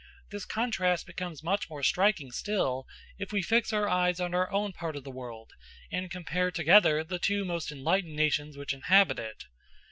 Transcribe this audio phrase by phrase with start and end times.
[0.31, 2.87] This contrast becomes much more striking still,
[3.19, 5.53] if we fix our eyes on our own part of the world,
[5.91, 9.45] and compare together the two most enlightened nations which inhabit it.